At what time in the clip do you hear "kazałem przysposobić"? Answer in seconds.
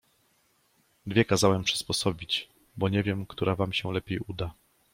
1.25-2.49